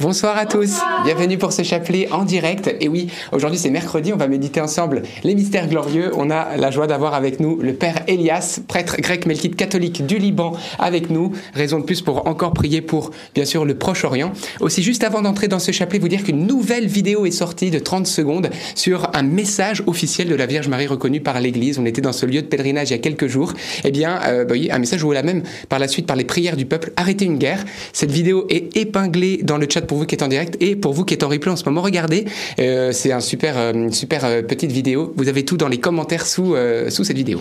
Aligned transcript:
Bonsoir 0.00 0.36
à 0.36 0.44
tous, 0.44 0.80
bienvenue 1.04 1.38
pour 1.38 1.52
ce 1.52 1.62
chapelet 1.62 2.08
en 2.10 2.24
direct. 2.24 2.74
Et 2.80 2.88
oui, 2.88 3.06
aujourd'hui 3.30 3.60
c'est 3.60 3.70
mercredi, 3.70 4.12
on 4.12 4.16
va 4.16 4.26
méditer 4.26 4.60
ensemble 4.60 5.02
les 5.22 5.36
mystères 5.36 5.68
glorieux. 5.68 6.10
On 6.16 6.30
a 6.30 6.56
la 6.56 6.72
joie 6.72 6.88
d'avoir 6.88 7.14
avec 7.14 7.38
nous 7.38 7.60
le 7.62 7.74
Père 7.74 8.02
Elias, 8.08 8.58
prêtre 8.66 8.96
grec 8.98 9.24
melkite 9.24 9.54
catholique 9.54 10.04
du 10.04 10.18
Liban, 10.18 10.56
avec 10.80 11.10
nous. 11.10 11.32
Raison 11.54 11.78
de 11.78 11.84
plus 11.84 12.02
pour 12.02 12.26
encore 12.26 12.52
prier 12.54 12.80
pour, 12.80 13.12
bien 13.36 13.44
sûr, 13.44 13.64
le 13.64 13.76
Proche-Orient. 13.76 14.32
Aussi, 14.60 14.82
juste 14.82 15.04
avant 15.04 15.22
d'entrer 15.22 15.46
dans 15.46 15.60
ce 15.60 15.70
chapelet, 15.70 16.00
vous 16.00 16.08
dire 16.08 16.24
qu'une 16.24 16.44
nouvelle 16.44 16.88
vidéo 16.88 17.24
est 17.24 17.30
sortie 17.30 17.70
de 17.70 17.78
30 17.78 18.08
secondes 18.08 18.50
sur 18.74 19.08
un 19.14 19.22
message 19.22 19.84
officiel 19.86 20.28
de 20.28 20.34
la 20.34 20.46
Vierge 20.46 20.66
Marie 20.66 20.88
reconnue 20.88 21.20
par 21.20 21.38
l'Église. 21.40 21.78
On 21.78 21.86
était 21.86 22.02
dans 22.02 22.12
ce 22.12 22.26
lieu 22.26 22.42
de 22.42 22.48
pèlerinage 22.48 22.90
il 22.90 22.94
y 22.94 22.96
a 22.96 22.98
quelques 22.98 23.28
jours. 23.28 23.52
Eh 23.84 23.92
bien, 23.92 24.18
euh, 24.24 24.44
bah 24.44 24.54
oui, 24.54 24.70
un 24.72 24.80
message 24.80 25.04
où 25.04 25.12
la 25.12 25.22
même, 25.22 25.44
par 25.68 25.78
la 25.78 25.86
suite, 25.86 26.06
par 26.06 26.16
les 26.16 26.24
prières 26.24 26.56
du 26.56 26.66
peuple, 26.66 26.92
arrêter 26.96 27.26
une 27.26 27.38
guerre. 27.38 27.64
Cette 27.92 28.10
vidéo 28.10 28.46
est 28.50 28.76
épinglée 28.76 29.38
dans 29.44 29.56
le 29.56 29.68
chat 29.70 29.83
pour 29.84 29.98
vous 29.98 30.06
qui 30.06 30.14
êtes 30.14 30.22
en 30.22 30.28
direct 30.28 30.56
et 30.60 30.76
pour 30.76 30.92
vous 30.92 31.04
qui 31.04 31.14
êtes 31.14 31.22
en 31.22 31.28
replay 31.28 31.50
en 31.50 31.56
ce 31.56 31.64
moment. 31.64 31.82
Regardez, 31.82 32.26
euh, 32.58 32.92
c'est 32.92 33.12
un 33.12 33.20
super, 33.20 33.56
euh, 33.56 33.72
une 33.72 33.92
super 33.92 34.24
euh, 34.24 34.42
petite 34.42 34.72
vidéo. 34.72 35.12
Vous 35.16 35.28
avez 35.28 35.44
tout 35.44 35.56
dans 35.56 35.68
les 35.68 35.78
commentaires 35.78 36.26
sous, 36.26 36.56
sous 36.88 37.04
cette 37.04 37.16
vidéo. 37.16 37.40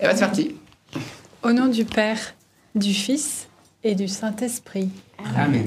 Et 0.00 0.04
bah, 0.04 0.12
c'est 0.14 0.20
parti. 0.20 0.54
Au 1.42 1.52
nom 1.52 1.66
du 1.66 1.84
Père, 1.84 2.34
du 2.74 2.94
Fils 2.94 3.48
et 3.82 3.94
du 3.94 4.08
Saint-Esprit. 4.08 4.88
Amen. 5.36 5.66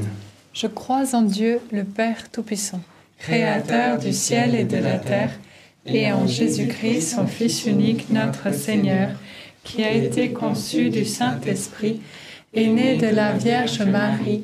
Je 0.54 0.68
crois 0.68 1.14
en 1.14 1.22
Dieu, 1.22 1.60
le 1.72 1.84
Père 1.84 2.32
Tout-Puissant, 2.32 2.82
Créateur 3.20 4.00
du 4.00 4.12
ciel 4.12 4.55
et 4.55 4.64
de 4.64 4.78
la 4.78 4.98
terre, 4.98 5.32
et 5.86 6.12
en 6.12 6.28
Jésus-Christ, 6.28 7.16
son 7.16 7.28
Fils 7.28 7.66
unique, 7.66 8.10
notre 8.10 8.54
Seigneur, 8.54 9.10
qui 9.64 9.84
a 9.84 9.92
été 9.92 10.32
conçu 10.32 10.90
du 10.90 11.05
Saint-Esprit, 11.05 12.02
est 12.54 12.68
né 12.68 12.98
de 12.98 13.08
la 13.08 13.34
Vierge 13.34 13.82
Marie 13.82 14.44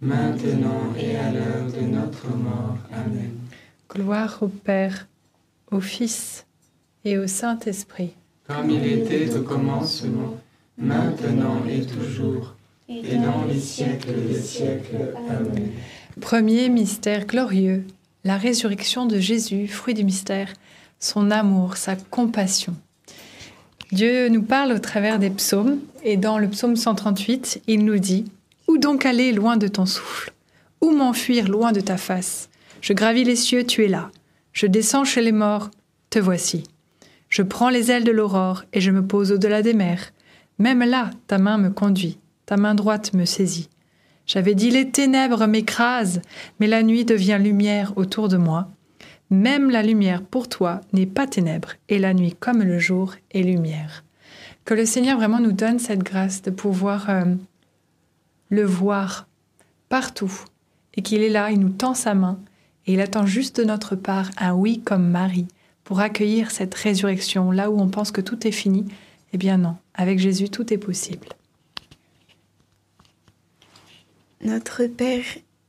maintenant 0.00 0.94
et 0.98 1.16
à 1.16 1.32
l'heure 1.32 1.66
de 1.66 1.80
notre 1.86 2.28
mort. 2.28 2.76
Amen. 2.92 3.32
Gloire 3.90 4.38
au 4.42 4.48
Père, 4.48 5.06
au 5.70 5.80
Fils 5.80 6.46
et 7.04 7.18
au 7.18 7.26
Saint-Esprit. 7.26 8.12
Comme 8.46 8.70
il 8.70 8.84
était 8.86 9.34
au 9.36 9.42
commencement, 9.42 10.36
maintenant 10.76 11.62
et 11.68 11.84
toujours, 11.84 12.54
et 12.88 13.16
dans 13.16 13.44
les 13.46 13.58
siècles 13.58 14.14
des 14.28 14.40
siècles. 14.40 15.14
Amen. 15.28 15.70
Premier 16.20 16.68
mystère 16.68 17.26
glorieux, 17.26 17.84
la 18.24 18.36
résurrection 18.36 19.06
de 19.06 19.18
Jésus, 19.18 19.68
fruit 19.68 19.94
du 19.94 20.04
mystère, 20.04 20.52
son 20.98 21.30
amour, 21.30 21.76
sa 21.76 21.96
compassion. 21.96 22.74
Dieu 23.92 24.28
nous 24.28 24.42
parle 24.42 24.72
au 24.72 24.78
travers 24.78 25.18
des 25.18 25.30
psaumes, 25.30 25.78
et 26.04 26.16
dans 26.16 26.38
le 26.38 26.48
psaume 26.48 26.76
138, 26.76 27.62
il 27.66 27.84
nous 27.84 27.98
dit 27.98 28.24
où 28.68 28.78
donc 28.78 29.06
aller 29.06 29.32
loin 29.32 29.56
de 29.56 29.66
ton 29.66 29.86
souffle? 29.86 30.32
Où 30.80 30.90
m'enfuir 30.92 31.48
loin 31.48 31.72
de 31.72 31.80
ta 31.80 31.96
face? 31.96 32.48
Je 32.80 32.92
gravis 32.92 33.24
les 33.24 33.34
cieux, 33.34 33.64
tu 33.64 33.84
es 33.84 33.88
là. 33.88 34.10
Je 34.52 34.66
descends 34.66 35.04
chez 35.04 35.22
les 35.22 35.32
morts, 35.32 35.70
te 36.10 36.18
voici. 36.18 36.64
Je 37.28 37.42
prends 37.42 37.70
les 37.70 37.90
ailes 37.90 38.04
de 38.04 38.12
l'aurore 38.12 38.64
et 38.72 38.80
je 38.80 38.90
me 38.90 39.04
pose 39.04 39.32
au-delà 39.32 39.62
des 39.62 39.74
mers. 39.74 40.12
Même 40.58 40.84
là, 40.84 41.10
ta 41.26 41.38
main 41.38 41.58
me 41.58 41.70
conduit, 41.70 42.18
ta 42.46 42.56
main 42.56 42.74
droite 42.74 43.14
me 43.14 43.24
saisit. 43.24 43.68
J'avais 44.26 44.54
dit 44.54 44.70
les 44.70 44.90
ténèbres 44.90 45.46
m'écrasent, 45.46 46.20
mais 46.60 46.66
la 46.66 46.82
nuit 46.82 47.04
devient 47.04 47.38
lumière 47.40 47.94
autour 47.96 48.28
de 48.28 48.36
moi. 48.36 48.68
Même 49.30 49.70
la 49.70 49.82
lumière 49.82 50.22
pour 50.22 50.48
toi 50.48 50.80
n'est 50.92 51.06
pas 51.06 51.26
ténèbres, 51.26 51.72
et 51.88 51.98
la 51.98 52.14
nuit 52.14 52.34
comme 52.38 52.62
le 52.62 52.78
jour 52.78 53.14
est 53.30 53.42
lumière. 53.42 54.04
Que 54.64 54.74
le 54.74 54.84
Seigneur 54.84 55.18
vraiment 55.18 55.40
nous 55.40 55.52
donne 55.52 55.78
cette 55.78 56.02
grâce 56.02 56.42
de 56.42 56.50
pouvoir 56.50 57.08
euh, 57.08 57.24
le 58.48 58.64
voir 58.64 59.26
partout 59.88 60.32
et 60.94 61.02
qu'il 61.02 61.22
est 61.22 61.28
là, 61.28 61.50
il 61.50 61.60
nous 61.60 61.70
tend 61.70 61.94
sa 61.94 62.14
main 62.14 62.38
et 62.86 62.94
il 62.94 63.00
attend 63.00 63.26
juste 63.26 63.60
de 63.60 63.64
notre 63.64 63.96
part 63.96 64.30
un 64.38 64.54
oui 64.54 64.80
comme 64.80 65.08
Marie 65.08 65.48
pour 65.84 66.00
accueillir 66.00 66.50
cette 66.50 66.74
résurrection 66.74 67.50
là 67.50 67.70
où 67.70 67.80
on 67.80 67.88
pense 67.88 68.10
que 68.10 68.20
tout 68.20 68.46
est 68.46 68.52
fini. 68.52 68.84
Eh 69.32 69.38
bien 69.38 69.58
non, 69.58 69.76
avec 69.94 70.18
Jésus 70.18 70.50
tout 70.50 70.72
est 70.72 70.78
possible. 70.78 71.28
Notre 74.44 74.86
Père 74.86 75.24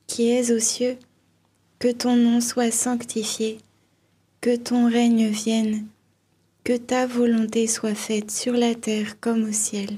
qui 0.08 0.30
es 0.30 0.52
aux 0.52 0.60
cieux, 0.60 0.98
que 1.78 1.92
ton 1.92 2.16
nom 2.16 2.42
soit 2.42 2.72
sanctifié, 2.72 3.60
que 4.42 4.56
ton 4.56 4.90
règne 4.90 5.28
vienne, 5.28 5.86
que 6.64 6.76
ta 6.76 7.06
volonté 7.06 7.68
soit 7.68 7.96
faite 7.96 8.32
sur 8.32 8.54
la 8.54 8.76
terre 8.76 9.20
comme 9.20 9.44
au 9.44 9.52
ciel. 9.52 9.98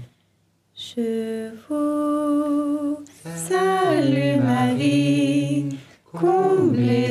Je 0.93 1.51
vous 1.69 2.97
salue 3.23 4.41
Marie, 4.43 5.69
comblée 6.11 7.10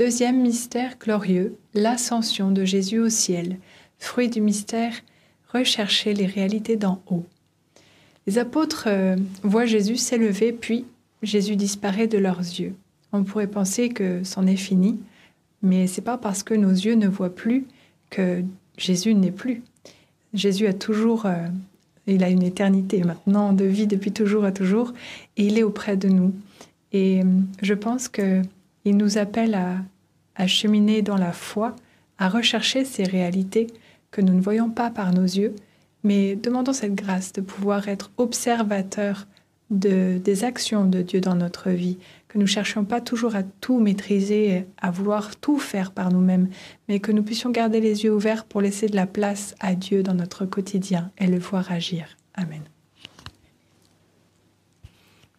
Deuxième 0.00 0.40
mystère 0.40 0.96
glorieux, 0.98 1.58
l'ascension 1.74 2.50
de 2.50 2.64
Jésus 2.64 3.00
au 3.00 3.10
ciel. 3.10 3.58
Fruit 3.98 4.30
du 4.30 4.40
mystère, 4.40 4.94
rechercher 5.52 6.14
les 6.14 6.24
réalités 6.24 6.76
d'en 6.76 7.02
haut. 7.10 7.26
Les 8.26 8.38
apôtres 8.38 8.84
euh, 8.86 9.16
voient 9.42 9.66
Jésus 9.66 9.96
s'élever, 9.96 10.52
puis 10.52 10.86
Jésus 11.22 11.54
disparaît 11.54 12.06
de 12.06 12.16
leurs 12.16 12.38
yeux. 12.38 12.74
On 13.12 13.24
pourrait 13.24 13.46
penser 13.46 13.90
que 13.90 14.24
c'en 14.24 14.46
est 14.46 14.56
fini, 14.56 14.98
mais 15.60 15.86
c'est 15.86 16.00
pas 16.00 16.16
parce 16.16 16.42
que 16.42 16.54
nos 16.54 16.70
yeux 16.70 16.94
ne 16.94 17.06
voient 17.06 17.34
plus 17.34 17.66
que 18.08 18.42
Jésus 18.78 19.12
n'est 19.14 19.30
plus. 19.30 19.62
Jésus 20.32 20.66
a 20.66 20.72
toujours, 20.72 21.26
euh, 21.26 21.46
il 22.06 22.24
a 22.24 22.30
une 22.30 22.42
éternité 22.42 23.04
maintenant 23.04 23.52
de 23.52 23.66
vie 23.66 23.86
depuis 23.86 24.12
toujours 24.12 24.46
à 24.46 24.52
toujours, 24.52 24.94
et 25.36 25.44
il 25.44 25.58
est 25.58 25.62
auprès 25.62 25.98
de 25.98 26.08
nous. 26.08 26.32
Et 26.90 27.20
euh, 27.20 27.24
je 27.60 27.74
pense 27.74 28.08
que 28.08 28.40
il 28.84 28.96
nous 28.96 29.18
appelle 29.18 29.54
à, 29.54 29.76
à 30.40 30.46
cheminer 30.46 31.02
dans 31.02 31.18
la 31.18 31.32
foi, 31.32 31.76
à 32.18 32.30
rechercher 32.30 32.86
ces 32.86 33.04
réalités 33.04 33.66
que 34.10 34.22
nous 34.22 34.32
ne 34.32 34.40
voyons 34.40 34.70
pas 34.70 34.90
par 34.90 35.12
nos 35.12 35.24
yeux, 35.24 35.54
mais 36.02 36.34
demandons 36.34 36.72
cette 36.72 36.94
grâce 36.94 37.34
de 37.34 37.42
pouvoir 37.42 37.88
être 37.88 38.10
observateurs 38.16 39.26
de, 39.68 40.18
des 40.18 40.44
actions 40.44 40.86
de 40.86 41.02
Dieu 41.02 41.20
dans 41.20 41.34
notre 41.34 41.68
vie, 41.68 41.98
que 42.28 42.38
nous 42.38 42.46
cherchions 42.46 42.86
pas 42.86 43.02
toujours 43.02 43.36
à 43.36 43.42
tout 43.42 43.80
maîtriser, 43.80 44.66
à 44.80 44.90
vouloir 44.90 45.36
tout 45.36 45.58
faire 45.58 45.92
par 45.92 46.10
nous-mêmes, 46.10 46.48
mais 46.88 47.00
que 47.00 47.12
nous 47.12 47.22
puissions 47.22 47.50
garder 47.50 47.80
les 47.80 48.04
yeux 48.04 48.14
ouverts 48.14 48.46
pour 48.46 48.62
laisser 48.62 48.86
de 48.86 48.96
la 48.96 49.06
place 49.06 49.54
à 49.60 49.74
Dieu 49.74 50.02
dans 50.02 50.14
notre 50.14 50.46
quotidien 50.46 51.10
et 51.18 51.26
le 51.26 51.38
voir 51.38 51.70
agir. 51.70 52.16
Amen. 52.34 52.62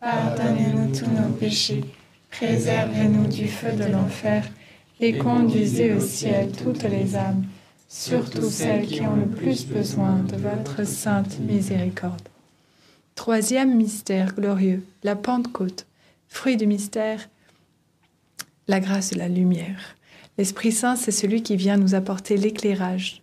Pardonnez-nous 0.00 0.98
tous 0.98 1.10
nos 1.10 1.28
péchés, 1.34 1.84
préservez-nous 2.30 3.26
du 3.26 3.46
feu 3.46 3.72
de 3.72 3.84
l'enfer, 3.84 4.48
et 4.98 5.18
conduisez 5.18 5.92
au 5.92 6.00
ciel 6.00 6.52
toutes 6.52 6.84
les 6.84 7.16
âmes, 7.16 7.44
surtout 7.86 8.48
celles 8.48 8.86
qui 8.86 9.02
ont 9.02 9.16
le 9.16 9.26
plus 9.26 9.66
besoin 9.66 10.20
de 10.20 10.36
votre 10.36 10.86
sainte 10.86 11.38
miséricorde. 11.40 12.28
Troisième 13.14 13.76
mystère 13.76 14.34
glorieux, 14.34 14.82
la 15.02 15.16
Pentecôte. 15.16 15.86
Fruit 16.28 16.56
du 16.56 16.66
mystère, 16.66 17.28
la 18.68 18.80
grâce 18.80 19.10
de 19.10 19.18
la 19.18 19.28
lumière. 19.28 19.96
L'Esprit 20.38 20.72
Saint, 20.72 20.96
c'est 20.96 21.10
celui 21.10 21.42
qui 21.42 21.56
vient 21.56 21.76
nous 21.76 21.94
apporter 21.94 22.38
l'éclairage, 22.38 23.20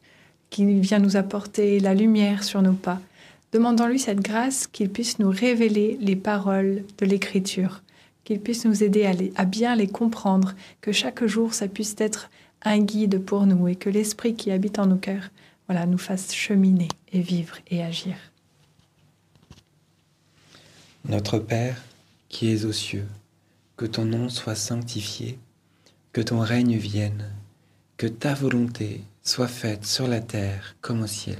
qui 0.52 0.66
vient 0.80 1.00
nous 1.00 1.18
apporter 1.18 1.80
la 1.80 1.96
lumière 1.96 2.44
sur 2.44 2.62
nos 2.62 2.74
pas. 2.74 3.02
Demandons-lui 3.54 4.00
cette 4.00 4.20
grâce 4.20 4.68
qu'il 4.68 4.90
puisse 4.90 5.20
nous 5.20 5.30
révéler 5.30 5.98
les 6.02 6.16
paroles 6.16 6.84
de 6.98 7.06
l'Écriture, 7.06 7.82
qu'il 8.24 8.42
puisse 8.42 8.66
nous 8.66 8.84
aider 8.84 9.32
à, 9.36 9.46
bien 9.46 9.76
les 9.76 9.88
comprendre, 9.88 10.54
que 10.82 10.92
chaque 10.92 11.26
jour 11.26 11.54
ça 11.54 11.68
puisse 11.68 11.96
être 11.98 12.30
un 12.64 12.80
guide 12.80 13.24
pour 13.24 13.46
nous 13.46 13.70
et 13.70 13.76
que 13.76 13.90
l'Esprit 13.90 14.36
qui 14.36 14.52
habite 14.52 14.80
en 14.80 14.88
nos 14.88 14.98
cœurs 14.98 15.30
voilà, 15.68 15.86
nous 15.86 15.98
fasse 15.98 16.34
cheminer 16.34 16.88
et 17.12 17.22
vivre 17.22 17.58
et 17.70 17.84
agir. 17.84 18.16
Notre 21.06 21.40
Père, 21.40 21.82
qui 22.30 22.52
es 22.52 22.66
aux 22.66 22.74
cieux, 22.74 23.08
que 23.76 23.86
ton 23.86 24.06
nom 24.06 24.30
soit 24.30 24.56
sanctifié, 24.56 25.38
que 26.12 26.22
ton 26.22 26.40
règne 26.40 26.78
vienne, 26.78 27.30
que 27.98 28.08
ta 28.08 28.34
volonté 28.34 29.02
soit 29.24 29.48
faite 29.48 29.86
sur 29.86 30.08
la 30.08 30.20
terre 30.20 30.76
comme 30.82 31.02
au 31.02 31.08
ciel. 31.08 31.40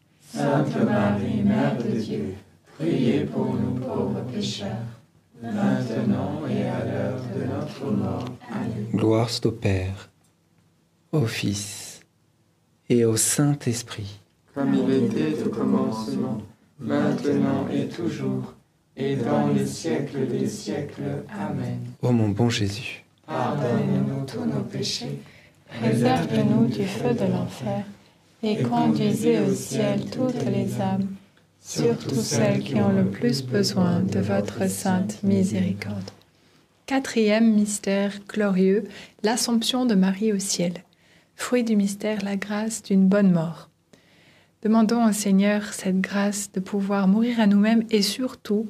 Sainte 0.33 0.75
Marie, 0.85 1.43
Mère 1.43 1.77
de 1.77 1.89
Dieu, 1.99 2.35
priez 2.77 3.25
pour 3.25 3.53
nous 3.53 3.73
pauvres 3.81 4.21
pécheurs, 4.33 4.87
maintenant 5.43 6.41
et 6.49 6.63
à 6.63 6.85
l'heure 6.85 7.21
de 7.35 7.43
notre 7.43 7.91
mort. 7.91 8.25
Amen. 8.49 8.87
Gloire 8.93 9.29
soit 9.29 9.47
au 9.47 9.51
Père, 9.51 10.09
au 11.11 11.25
Fils 11.25 11.99
et 12.87 13.03
au 13.03 13.17
Saint-Esprit. 13.17 14.19
Comme 14.55 14.73
il 14.73 14.89
était 15.03 15.43
au 15.43 15.49
commencement, 15.49 16.37
maintenant 16.79 17.67
et 17.69 17.89
toujours, 17.89 18.53
et 18.95 19.17
dans 19.17 19.47
les 19.47 19.65
siècles 19.65 20.27
des 20.27 20.47
siècles. 20.47 21.25
Amen. 21.37 21.79
Ô 22.01 22.11
mon 22.13 22.29
bon 22.29 22.49
Jésus, 22.49 23.03
Pardonne-nous 23.27 24.25
tous 24.25 24.45
nos 24.45 24.63
péchés, 24.63 25.19
Préserve-nous 25.79 26.67
du 26.67 26.85
feu 26.85 27.13
de 27.13 27.31
l'enfer 27.31 27.83
et 28.43 28.61
conduisez 28.63 29.39
au 29.39 29.53
ciel 29.53 30.05
toutes 30.09 30.45
les 30.45 30.81
âmes, 30.81 31.07
surtout 31.59 32.15
celles 32.15 32.61
qui 32.61 32.75
ont 32.75 32.91
le 32.91 33.05
plus 33.05 33.43
besoin 33.43 33.99
de 33.99 34.19
votre 34.19 34.67
sainte 34.69 35.21
miséricorde. 35.23 36.09
Quatrième 36.87 37.53
mystère 37.53 38.13
glorieux, 38.27 38.83
l'Assomption 39.23 39.85
de 39.85 39.95
Marie 39.95 40.33
au 40.33 40.39
ciel. 40.39 40.73
Fruit 41.35 41.63
du 41.63 41.75
mystère, 41.75 42.23
la 42.23 42.35
grâce 42.35 42.83
d'une 42.83 43.07
bonne 43.07 43.31
mort. 43.31 43.69
Demandons 44.63 45.07
au 45.07 45.11
Seigneur 45.11 45.73
cette 45.73 46.01
grâce 46.01 46.51
de 46.51 46.59
pouvoir 46.59 47.07
mourir 47.07 47.39
à 47.39 47.47
nous-mêmes 47.47 47.83
et 47.89 48.01
surtout 48.01 48.67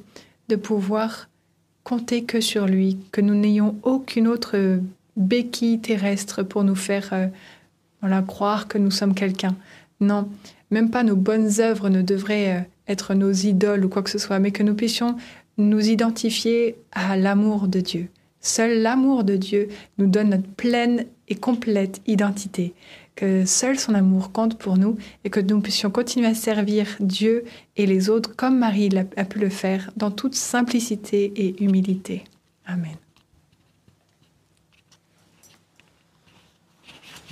de 0.48 0.56
pouvoir 0.56 1.28
compter 1.84 2.24
que 2.24 2.40
sur 2.40 2.66
lui, 2.66 2.98
que 3.10 3.20
nous 3.20 3.34
n'ayons 3.34 3.76
aucune 3.82 4.28
autre 4.28 4.80
béquille 5.16 5.80
terrestre 5.80 6.42
pour 6.42 6.64
nous 6.64 6.74
faire 6.74 7.10
euh, 7.12 7.26
voilà, 8.02 8.20
croire 8.20 8.68
que 8.68 8.78
nous 8.78 8.90
sommes 8.90 9.14
quelqu'un. 9.14 9.56
Non, 10.00 10.28
même 10.70 10.90
pas 10.90 11.04
nos 11.04 11.16
bonnes 11.16 11.60
œuvres 11.60 11.88
ne 11.88 12.02
devraient 12.02 12.56
euh, 12.58 12.60
être 12.88 13.14
nos 13.14 13.32
idoles 13.32 13.84
ou 13.84 13.88
quoi 13.88 14.02
que 14.02 14.10
ce 14.10 14.18
soit, 14.18 14.38
mais 14.38 14.50
que 14.50 14.62
nous 14.62 14.74
puissions 14.74 15.16
nous 15.56 15.88
identifier 15.88 16.76
à 16.92 17.16
l'amour 17.16 17.68
de 17.68 17.80
Dieu. 17.80 18.08
Seul 18.40 18.82
l'amour 18.82 19.22
de 19.22 19.36
Dieu 19.36 19.68
nous 19.98 20.08
donne 20.08 20.30
notre 20.30 20.48
pleine 20.48 21.06
et 21.28 21.36
complète 21.36 22.00
identité. 22.06 22.74
Que 23.14 23.44
seul 23.44 23.78
son 23.78 23.94
amour 23.94 24.32
compte 24.32 24.58
pour 24.58 24.78
nous 24.78 24.96
et 25.24 25.30
que 25.30 25.38
nous 25.38 25.60
puissions 25.60 25.90
continuer 25.90 26.26
à 26.26 26.34
servir 26.34 26.86
Dieu 26.98 27.44
et 27.76 27.86
les 27.86 28.08
autres 28.08 28.34
comme 28.34 28.58
Marie 28.58 28.88
a 29.16 29.24
pu 29.24 29.38
le 29.38 29.50
faire 29.50 29.90
dans 29.96 30.10
toute 30.10 30.34
simplicité 30.34 31.32
et 31.36 31.62
humilité. 31.62 32.24
Amen. 32.66 32.96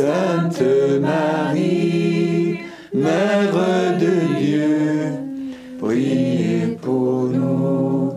Sainte 0.00 0.62
Marie, 1.02 2.58
Mère 2.94 3.52
de 3.98 4.38
Dieu, 4.38 5.12
priez 5.78 6.78
pour 6.80 7.24
nous, 7.24 8.14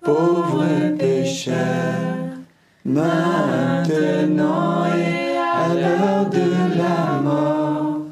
pauvres 0.00 0.94
pécheurs, 0.96 2.36
maintenant 2.84 4.84
et 4.86 5.36
à 5.36 5.74
l'heure 5.74 6.30
de 6.30 6.78
la 6.78 7.20
mort. 7.20 8.02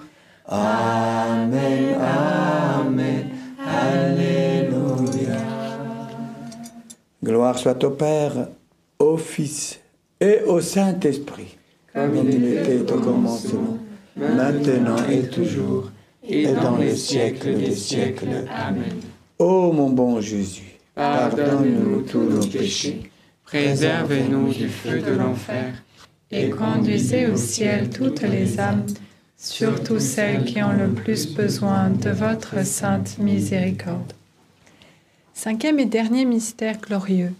Amen, 0.48 1.94
Amen, 2.00 3.28
Alléluia. 3.64 5.38
Gloire 7.22 7.56
soit 7.56 7.84
au 7.84 7.90
Père, 7.90 8.48
au 8.98 9.16
Fils 9.16 9.78
et 10.20 10.40
au 10.44 10.60
Saint-Esprit, 10.60 11.56
Comme 11.92 12.16
il 12.16 12.44
était 12.44 12.90
au 12.90 12.98
commencement, 13.00 13.78
maintenant 14.16 14.96
et 15.10 15.28
toujours, 15.28 15.90
et 16.26 16.46
dans 16.46 16.76
les 16.76 16.96
siècles 16.96 17.54
des 17.54 17.74
siècles. 17.74 18.46
Amen. 18.50 19.00
Ô 19.38 19.72
mon 19.72 19.90
bon 19.90 20.20
Jésus, 20.20 20.78
Pardonne-nous 20.94 22.02
tous 22.02 22.22
nos 22.22 22.46
péchés, 22.46 23.10
préservez-nous 23.44 24.52
du 24.52 24.68
feu 24.68 25.00
de 25.00 25.12
l'enfer, 25.12 25.82
et 26.30 26.48
conduisez 26.48 27.26
au 27.26 27.36
ciel 27.36 27.90
toutes 27.90 28.22
les 28.22 28.58
âmes, 28.58 28.86
surtout 29.36 29.98
celles 29.98 30.44
qui 30.44 30.62
ont 30.62 30.72
le 30.72 30.88
plus 30.88 31.34
besoin 31.34 31.90
de 31.90 32.10
votre 32.10 32.64
sainte 32.64 33.18
miséricorde. 33.18 34.12
Cinquième 35.34 35.78
et 35.78 35.86
dernier 35.86 36.24
mystère 36.24 36.78
glorieux, 36.80 37.32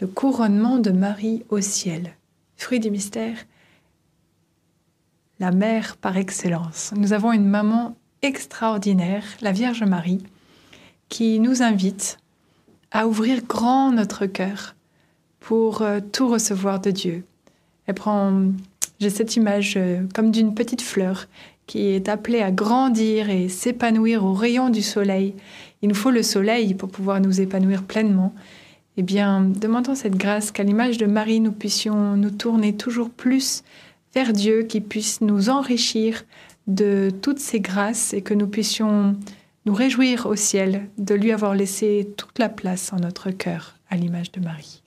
le 0.00 0.06
couronnement 0.06 0.78
de 0.78 0.90
Marie 0.90 1.42
au 1.50 1.60
ciel. 1.60 2.12
Fruit 2.56 2.78
du 2.78 2.90
mystère, 2.90 3.36
la 5.40 5.50
mère 5.50 5.96
par 5.96 6.18
excellence. 6.18 6.92
Nous 6.94 7.14
avons 7.14 7.32
une 7.32 7.46
maman 7.46 7.96
extraordinaire, 8.22 9.24
la 9.40 9.52
Vierge 9.52 9.82
Marie, 9.82 10.22
qui 11.08 11.40
nous 11.40 11.62
invite 11.62 12.18
à 12.92 13.08
ouvrir 13.08 13.42
grand 13.42 13.90
notre 13.90 14.26
cœur 14.26 14.74
pour 15.40 15.80
euh, 15.80 16.00
tout 16.12 16.28
recevoir 16.28 16.80
de 16.80 16.90
Dieu. 16.90 17.24
Elle 17.86 17.94
prend, 17.94 18.42
j'ai 19.00 19.08
cette 19.08 19.36
image 19.36 19.74
euh, 19.76 20.02
comme 20.14 20.30
d'une 20.30 20.54
petite 20.54 20.82
fleur 20.82 21.26
qui 21.66 21.86
est 21.86 22.08
appelée 22.08 22.42
à 22.42 22.50
grandir 22.50 23.30
et 23.30 23.48
s'épanouir 23.48 24.24
au 24.24 24.34
rayon 24.34 24.68
du 24.68 24.82
soleil. 24.82 25.34
Il 25.80 25.88
nous 25.88 25.94
faut 25.94 26.10
le 26.10 26.22
soleil 26.22 26.74
pour 26.74 26.90
pouvoir 26.90 27.20
nous 27.20 27.40
épanouir 27.40 27.84
pleinement. 27.84 28.34
Eh 28.98 29.02
bien, 29.02 29.40
demandons 29.40 29.94
cette 29.94 30.16
grâce 30.16 30.50
qu'à 30.50 30.64
l'image 30.64 30.98
de 30.98 31.06
Marie, 31.06 31.40
nous 31.40 31.52
puissions 31.52 32.16
nous 32.16 32.30
tourner 32.30 32.76
toujours 32.76 33.08
plus 33.08 33.62
vers 34.14 34.32
Dieu, 34.32 34.62
qui 34.62 34.80
puisse 34.80 35.20
nous 35.20 35.50
enrichir 35.50 36.24
de 36.66 37.10
toutes 37.22 37.38
ces 37.38 37.60
grâces 37.60 38.12
et 38.12 38.22
que 38.22 38.34
nous 38.34 38.46
puissions 38.46 39.16
nous 39.66 39.74
réjouir 39.74 40.26
au 40.26 40.36
ciel 40.36 40.88
de 40.98 41.14
lui 41.14 41.32
avoir 41.32 41.54
laissé 41.54 42.08
toute 42.16 42.38
la 42.38 42.48
place 42.48 42.92
en 42.92 42.96
notre 42.96 43.30
cœur, 43.30 43.76
à 43.90 43.96
l'image 43.96 44.32
de 44.32 44.40
Marie. 44.40 44.82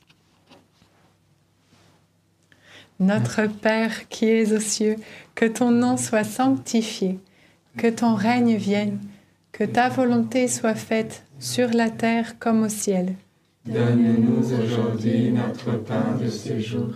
Notre 2.99 3.47
Père 3.47 4.07
qui 4.07 4.25
es 4.25 4.53
aux 4.53 4.59
cieux, 4.59 4.95
que 5.35 5.45
ton 5.45 5.71
nom 5.71 5.97
soit 5.97 6.23
sanctifié, 6.23 7.19
que 7.77 7.87
ton 7.87 8.15
règne 8.15 8.55
vienne, 8.55 8.99
que 9.51 9.63
ta 9.63 9.89
volonté 9.89 10.47
soit 10.47 10.75
faite 10.75 11.23
sur 11.39 11.69
la 11.69 11.89
terre 11.89 12.39
comme 12.39 12.63
au 12.63 12.69
ciel. 12.69 13.15
Donne-nous 13.65 14.53
aujourd'hui 14.53 15.31
notre 15.31 15.77
pain 15.77 16.17
de 16.21 16.29
ce 16.29 16.59
jour. 16.59 16.95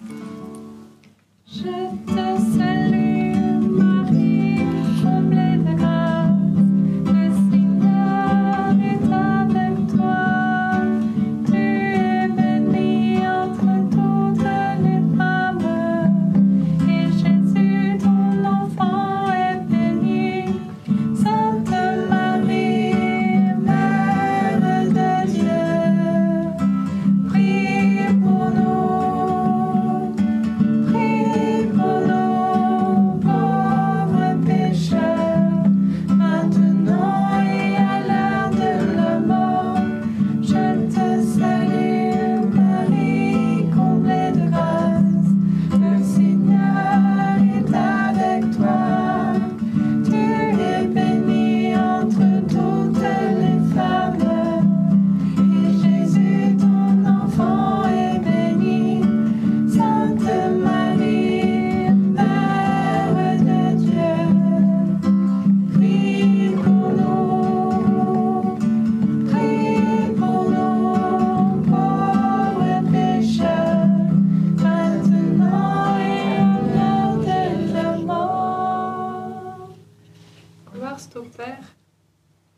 Je 0.00 1.90
te 2.06 2.56
salue 2.56 3.07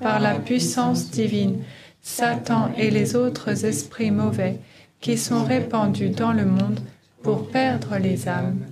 par 0.00 0.20
la 0.20 0.34
puissance 0.34 1.10
divine 1.10 1.62
Satan 2.02 2.70
et 2.76 2.90
les 2.90 3.16
autres 3.16 3.64
esprits 3.64 4.10
mauvais 4.10 4.58
qui 5.00 5.18
sont 5.18 5.44
répandus 5.44 6.10
dans 6.10 6.32
le 6.32 6.44
monde 6.44 6.80
pour 7.22 7.48
perdre 7.48 7.98
les 7.98 8.28
âmes. 8.28 8.66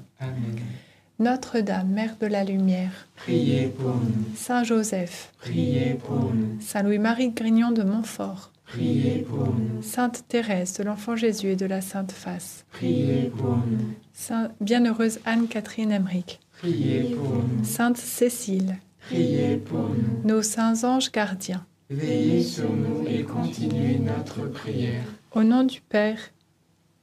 Notre-Dame, 1.18 1.88
Mère 1.88 2.16
de 2.20 2.26
la 2.26 2.44
Lumière, 2.44 3.08
Priez 3.16 3.68
pour 3.68 3.94
nous, 3.94 4.34
Saint 4.34 4.64
Joseph, 4.64 5.32
priez 5.38 5.94
pour 5.94 6.34
nous, 6.34 6.60
Saint 6.60 6.82
Louis-Marie 6.82 7.30
Grignon 7.30 7.72
de 7.72 7.82
Montfort, 7.82 8.52
priez 8.66 9.24
pour 9.26 9.46
nous, 9.46 9.82
Sainte 9.82 10.24
Thérèse 10.28 10.74
de 10.74 10.82
l'Enfant 10.84 11.16
Jésus 11.16 11.48
et 11.48 11.56
de 11.56 11.64
la 11.64 11.80
Sainte 11.80 12.12
Face, 12.12 12.66
priez 12.70 13.32
pour 13.34 13.56
nous, 13.56 13.94
Saint 14.12 14.50
Bienheureuse 14.60 15.20
Anne-Catherine 15.24 15.90
Emmerich, 15.90 16.38
priez 16.58 17.14
pour 17.14 17.42
nous, 17.42 17.64
Sainte 17.64 17.96
Cécile, 17.96 18.76
priez 19.06 19.56
pour 19.56 19.88
nous. 19.90 20.22
nos 20.28 20.42
saints 20.42 20.84
anges 20.84 21.10
gardiens, 21.12 21.64
Veillez 21.90 22.42
sur 22.42 22.70
nous 22.70 23.06
et 23.06 23.22
continuez 23.22 23.98
notre 23.98 24.46
prière. 24.50 25.04
au 25.32 25.42
nom 25.44 25.62
du 25.64 25.80
Père, 25.80 26.18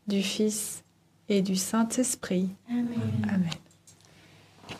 du 0.07 0.21
Fils 0.21 0.83
et 1.29 1.41
du 1.41 1.55
Saint-Esprit. 1.55 2.49
Amen. 2.69 3.49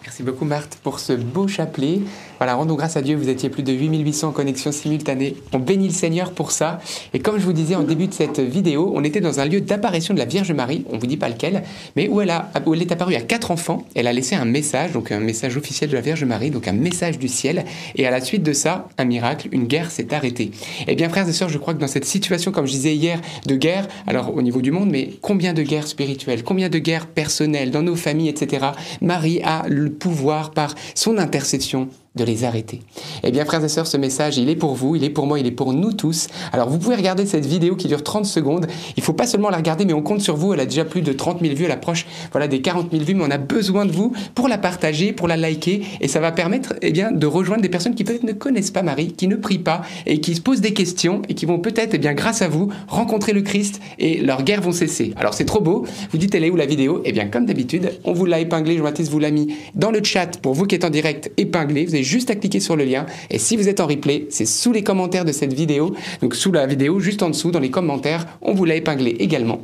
Merci 0.04 0.22
beaucoup 0.22 0.44
Marthe 0.44 0.78
pour 0.84 1.00
ce 1.00 1.14
beau 1.14 1.48
chapelet. 1.48 2.02
Voilà, 2.38 2.56
rendons 2.56 2.76
grâce 2.76 2.98
à 2.98 3.02
Dieu, 3.02 3.16
vous 3.16 3.30
étiez 3.30 3.50
plus 3.50 3.64
de 3.64 3.72
8800 3.72 4.34
connexions 4.34 4.74
simultanées. 4.74 5.38
On 5.54 5.60
bénit 5.60 5.88
le 5.88 5.94
Seigneur 5.94 6.34
pour 6.34 6.52
ça. 6.52 6.82
Et 7.14 7.20
comme 7.20 7.40
je 7.40 7.46
vous 7.46 7.54
disais 7.54 7.76
en 7.76 7.84
début 7.84 8.08
de 8.08 8.14
cette 8.14 8.42
vidéo, 8.42 8.92
on 8.94 9.06
était 9.06 9.22
dans 9.22 9.40
un 9.40 9.46
lieu 9.46 9.62
d'apparition 9.62 10.14
de 10.14 10.20
la 10.20 10.26
Vierge 10.26 10.52
Marie, 10.52 10.84
on 10.92 10.98
vous 10.98 11.08
dit 11.08 11.16
pas 11.16 11.30
lequel, 11.30 11.64
mais 11.96 12.10
où 12.10 12.20
elle, 12.20 12.32
a, 12.32 12.52
où 12.66 12.74
elle 12.74 12.82
est 12.82 12.92
apparue 12.92 13.16
à 13.16 13.22
quatre 13.22 13.50
enfants. 13.50 13.86
Elle 13.96 14.08
a 14.08 14.12
laissé 14.12 14.36
un 14.36 14.44
message, 14.44 14.92
donc 14.92 15.14
un 15.14 15.22
message 15.22 15.56
officiel 15.56 15.90
de 15.90 15.96
la 15.96 16.02
Vierge 16.02 16.26
Marie, 16.26 16.52
donc 16.52 16.68
un 16.68 16.74
message 16.74 17.18
du 17.18 17.30
ciel. 17.30 17.64
Et 17.96 18.06
à 18.06 18.12
la 18.12 18.20
suite 18.20 18.44
de 18.44 18.52
ça, 18.52 18.90
un 18.98 19.06
miracle, 19.06 19.48
une 19.54 19.68
guerre 19.68 19.90
s'est 19.90 20.14
arrêtée. 20.14 20.52
Eh 20.86 20.96
bien 20.96 21.08
frères 21.08 21.30
et 21.30 21.34
sœurs, 21.34 21.48
je 21.48 21.58
crois 21.58 21.74
que 21.74 21.80
dans 21.80 21.88
cette 21.88 22.04
situation, 22.04 22.52
comme 22.52 22.66
je 22.66 22.74
disais 22.74 22.94
hier, 22.94 23.22
de 23.46 23.56
guerre, 23.56 23.88
alors 24.06 24.36
au 24.36 24.42
niveau 24.42 24.62
du 24.62 24.72
monde, 24.72 24.90
mais 24.92 25.12
combien 25.22 25.54
de 25.54 25.62
guerres 25.62 25.88
spirituelles, 25.88 26.44
combien 26.44 26.68
de 26.68 26.80
guerres 26.80 27.08
personnelles 27.08 27.72
dans 27.72 27.84
nos 27.84 27.96
familles, 27.96 28.28
etc. 28.28 28.66
Marie 29.00 29.40
a 29.44 29.64
le 29.70 29.93
pouvoir 29.94 30.52
par 30.52 30.76
son 30.96 31.18
intercession 31.18 31.90
de 32.16 32.24
les 32.24 32.44
arrêter. 32.44 32.82
Eh 33.24 33.32
bien, 33.32 33.44
frères 33.44 33.64
et 33.64 33.70
sœurs, 33.70 33.88
ce 33.88 33.98
message, 33.98 34.38
il 34.38 34.50
est 34.50 34.56
pour 34.56 34.76
vous, 34.76 34.96
il 34.96 35.04
est 35.04 35.10
pour 35.10 35.26
moi, 35.26 35.40
il 35.40 35.48
est 35.48 35.52
pour 35.52 35.74
nous 35.74 35.94
tous. 35.94 36.28
Alors, 36.52 36.70
vous 36.70 36.78
pouvez 36.78 36.96
regarder 36.96 37.26
cette 37.26 37.46
vidéo 37.46 37.76
qui 37.76 37.88
dure 37.88 38.04
30 38.04 38.26
secondes. 38.26 38.68
Il 38.98 39.04
faut 39.04 39.14
pas 39.14 39.26
seulement 39.26 39.50
la 39.50 39.58
regarder, 39.58 39.86
mais 39.86 39.94
on 39.94 40.04
compte 40.04 40.22
sur 40.22 40.36
vous. 40.36 40.54
Elle 40.54 40.60
a 40.60 40.66
déjà 40.66 40.86
plus 40.86 41.02
de 41.02 41.12
30 41.12 41.42
000 41.42 41.56
vues, 41.56 41.66
elle 41.66 41.72
approche 41.72 42.06
voilà, 42.32 42.48
des 42.48 42.62
40 42.62 42.92
000 42.92 43.04
vues, 43.04 43.16
mais 43.16 43.24
on 43.26 43.32
a 43.32 43.38
besoin 43.40 43.86
de 43.86 43.92
vous 43.92 44.14
pour 44.36 44.48
la 44.48 44.58
partager, 44.58 45.12
pour 45.12 45.28
la 45.28 45.38
liker, 45.38 45.82
et 46.02 46.08
ça 46.08 46.20
va 46.20 46.32
permettre 46.32 46.76
eh 46.82 46.92
bien, 46.92 47.12
de 47.12 47.26
rejoindre 47.26 47.64
des 47.64 47.70
personnes 47.70 47.96
qui 47.96 48.04
peut-être 48.04 48.24
ne 48.24 48.34
connaissent 48.34 48.72
pas 48.72 48.84
Marie, 48.84 49.14
qui 49.14 49.28
ne 49.28 49.36
prient 49.36 49.58
pas, 49.58 49.82
et 50.06 50.20
qui 50.20 50.36
se 50.36 50.42
posent 50.42 50.62
des 50.62 50.74
questions, 50.74 51.24
et 51.30 51.34
qui 51.34 51.46
vont 51.48 51.60
peut-être, 51.60 51.96
eh 51.96 51.98
bien, 51.98 52.14
grâce 52.14 52.42
à 52.44 52.48
vous, 52.48 52.70
rencontrer 52.88 53.34
le 53.34 53.42
Christ, 53.42 53.82
et 53.98 54.22
leurs 54.22 54.44
guerres 54.44 54.62
vont 54.62 54.72
cesser. 54.72 55.14
Alors, 55.16 55.34
c'est 55.34 55.46
trop 55.46 55.62
beau. 55.62 55.86
Vous 56.12 56.18
dites, 56.20 56.36
elle 56.36 56.44
est 56.44 56.52
où 56.52 56.56
la 56.56 56.68
vidéo? 56.68 57.02
Eh 57.06 57.12
bien, 57.12 57.26
comme 57.26 57.48
d'habitude, 57.48 57.92
on 58.04 58.14
vous 58.14 58.26
l'a 58.26 58.40
épinglé, 58.40 58.78
Jean-Baptiste 58.78 59.12
vous 59.12 59.20
l'a 59.20 59.32
mis 59.32 59.56
dans 59.74 59.90
le 59.90 60.04
chat 60.04 60.40
pour 60.42 60.54
vous 60.54 60.66
qui 60.66 60.76
êtes 60.76 60.86
en 60.86 60.92
direct 60.92 61.32
épinglé. 61.38 61.88
Juste 62.04 62.30
à 62.30 62.36
cliquer 62.36 62.60
sur 62.60 62.76
le 62.76 62.84
lien. 62.86 63.06
Et 63.30 63.40
si 63.40 63.58
vous 63.58 63.68
êtes 63.68 63.80
en 63.80 63.88
replay, 63.88 64.28
c'est 64.30 64.46
sous 64.46 64.72
les 64.72 64.84
commentaires 64.84 65.26
de 65.26 65.32
cette 65.32 65.54
vidéo. 65.54 65.96
Donc 66.22 66.36
sous 66.36 66.52
la 66.52 66.66
vidéo, 66.66 67.00
juste 67.00 67.24
en 67.24 67.30
dessous, 67.30 67.52
dans 67.52 67.60
les 67.60 67.72
commentaires, 67.72 68.26
on 68.42 68.54
vous 68.54 68.66
l'a 68.66 68.76
épinglé 68.76 69.12
également. 69.20 69.62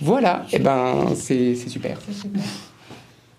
Voilà, 0.00 0.46
et 0.52 0.58
ben 0.58 1.06
c'est 1.14 1.54
c'est 1.54 1.70
super. 1.70 1.98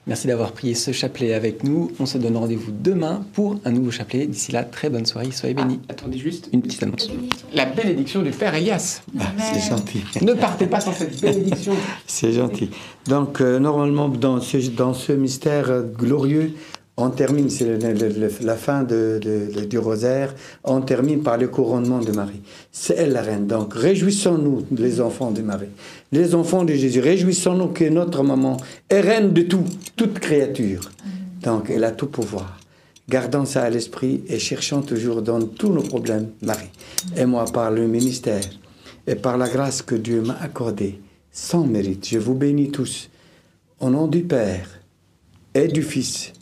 Merci 0.08 0.28
d'avoir 0.28 0.54
prié 0.54 0.74
ce 0.74 0.94
chapelet 0.94 1.34
avec 1.34 1.66
nous. 1.66 1.92
On 2.00 2.06
se 2.06 2.18
donne 2.18 2.38
rendez-vous 2.38 2.72
demain 2.72 3.26
pour 3.34 3.58
un 3.66 3.72
nouveau 3.72 3.92
chapelet. 3.92 4.26
D'ici 4.26 4.54
là, 4.54 4.64
très 4.64 4.90
bonne 4.90 5.06
soirée. 5.06 5.32
Soyez 5.32 5.54
bénis. 5.54 5.82
Ah, 5.90 5.92
attendez 5.92 6.18
juste 6.18 6.48
Une 6.54 6.62
petite 6.62 6.82
annonce. 6.82 7.12
la 7.54 7.66
bénédiction 7.66 8.22
du 8.22 8.32
Père 8.32 8.56
Elias. 8.56 9.02
Ah, 9.20 9.26
c'est 9.38 9.70
gentil. 9.70 10.04
Ne 10.22 10.32
partez 10.34 10.66
pas 10.66 10.80
sans 10.80 10.94
cette 10.94 11.20
bénédiction. 11.22 11.74
C'est 12.08 12.32
gentil. 12.32 12.70
Donc, 13.08 13.42
euh, 13.42 13.60
normalement, 13.60 14.08
dans 14.08 14.40
ce, 14.40 14.58
dans 14.70 14.94
ce 14.94 15.12
mystère 15.12 15.84
glorieux, 15.84 16.54
on 17.00 17.12
termine, 17.12 17.50
c'est 17.50 17.78
la 18.42 18.56
fin 18.56 18.84
de- 18.84 19.20
de- 19.22 19.52
de- 19.60 19.66
du 19.66 19.78
rosaire, 19.78 20.34
on 20.64 20.82
termine 20.82 21.22
par 21.22 21.38
le 21.38 21.48
couronnement 21.48 22.00
de 22.00 22.12
Marie. 22.12 22.42
C'est 22.72 22.96
elle 22.96 23.12
la 23.14 23.22
reine. 23.22 23.46
Donc, 23.46 23.74
réjouissons-nous, 23.76 24.66
les 24.76 25.00
enfants 25.00 25.30
de 25.32 25.42
Marie, 25.44 25.70
les 26.12 26.34
enfants 26.34 26.64
de 26.66 26.74
Jésus, 26.74 27.00
réjouissons-nous 27.00 27.68
que 27.68 27.84
notre 27.86 28.24
maman 28.24 28.58
est 28.90 29.02
reine 29.02 29.32
de 29.32 29.44
tout, 29.44 29.64
toute 29.96 30.18
créature. 30.20 30.90
Donc, 31.44 31.70
elle 31.70 31.84
a 31.84 31.92
tout 31.92 32.08
pouvoir. 32.08 32.60
Gardons 33.08 33.46
ça 33.46 33.64
à 33.64 33.70
l'esprit 33.70 34.24
et 34.28 34.40
cherchons 34.40 34.82
toujours 34.82 35.22
dans 35.22 35.40
tous 35.42 35.72
nos 35.72 35.84
problèmes, 35.84 36.30
Marie. 36.42 36.70
Et 37.16 37.26
moi, 37.26 37.46
par 37.46 37.72
le 37.72 37.88
ministère 37.88 38.44
et 39.06 39.16
par 39.16 39.38
la 39.38 39.48
grâce 39.48 39.82
que 39.84 39.96
Dieu 39.96 40.22
m'a 40.22 40.38
accordée, 40.42 41.00
sans 41.32 41.64
mérite, 41.66 42.08
je 42.10 42.18
vous 42.18 42.34
bénis 42.34 42.72
tous, 42.72 43.10
au 43.80 43.90
nom 43.92 44.08
du 44.08 44.24
Père 44.24 44.68
et 45.54 45.68
du 45.68 45.84
Fils 45.84 46.34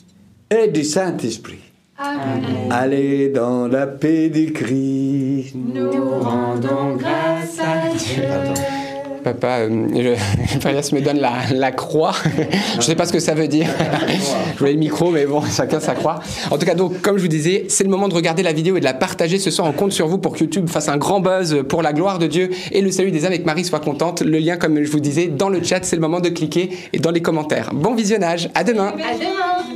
et 0.50 0.68
du 0.68 0.84
Saint-Esprit. 0.84 1.58
Allez 2.70 3.30
dans 3.30 3.68
la 3.68 3.86
paix 3.86 4.28
du 4.28 4.52
Christ. 4.52 5.54
Nous 5.54 5.90
rendons 6.20 6.96
grâce 6.96 7.58
à 7.58 7.96
Dieu. 7.96 8.22
Papa, 9.24 9.60
euh, 9.62 9.88
je- 9.92 10.94
me 10.94 11.00
donne 11.00 11.18
la, 11.18 11.32
la 11.52 11.72
croix. 11.72 12.12
je 12.76 12.80
sais 12.82 12.94
pas 12.94 13.06
ce 13.06 13.12
que 13.12 13.18
ça 13.18 13.34
veut 13.34 13.48
dire. 13.48 13.66
je 14.54 14.58
voulais 14.58 14.74
le 14.74 14.78
micro, 14.78 15.10
mais 15.10 15.26
bon, 15.26 15.42
chacun 15.42 15.80
sa 15.80 15.94
croix. 15.94 16.20
En 16.52 16.58
tout 16.58 16.66
cas, 16.66 16.74
donc, 16.76 17.00
comme 17.00 17.16
je 17.16 17.22
vous 17.22 17.28
disais, 17.28 17.64
c'est 17.68 17.82
le 17.82 17.90
moment 17.90 18.06
de 18.06 18.14
regarder 18.14 18.44
la 18.44 18.52
vidéo 18.52 18.76
et 18.76 18.80
de 18.80 18.84
la 18.84 18.94
partager 18.94 19.40
ce 19.40 19.50
soir. 19.50 19.66
On 19.66 19.72
compte 19.72 19.90
sur 19.92 20.06
vous 20.06 20.18
pour 20.18 20.34
que 20.34 20.40
YouTube 20.40 20.68
fasse 20.68 20.88
un 20.88 20.96
grand 20.96 21.18
buzz 21.18 21.64
pour 21.68 21.82
la 21.82 21.92
gloire 21.92 22.20
de 22.20 22.28
Dieu 22.28 22.50
et 22.70 22.82
le 22.82 22.92
salut 22.92 23.10
des 23.10 23.24
âmes 23.26 23.32
et 23.32 23.40
que 23.40 23.46
Marie 23.46 23.64
soit 23.64 23.80
contente. 23.80 24.20
Le 24.22 24.38
lien, 24.38 24.56
comme 24.58 24.80
je 24.80 24.90
vous 24.92 25.00
disais, 25.00 25.26
dans 25.26 25.48
le 25.48 25.60
chat, 25.60 25.80
c'est 25.82 25.96
le 25.96 26.02
moment 26.02 26.20
de 26.20 26.28
cliquer 26.28 26.70
et 26.92 26.98
dans 27.00 27.10
les 27.10 27.22
commentaires. 27.22 27.70
Bon 27.74 27.94
visionnage. 27.96 28.48
À 28.54 28.62
demain. 28.62 28.88
À 28.98 29.14
demain 29.14 29.74